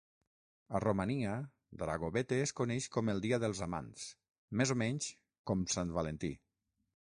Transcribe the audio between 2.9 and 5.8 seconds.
com el dia dels amants, més o menys com